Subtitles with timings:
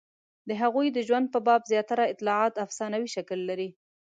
[0.47, 3.69] د هغوی د ژوند په باب زیاتره اطلاعات افسانوي شکل لري.